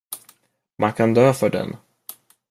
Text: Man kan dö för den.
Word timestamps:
Man 0.77 0.93
kan 0.93 1.13
dö 1.13 1.33
för 1.33 1.49
den. 1.49 1.77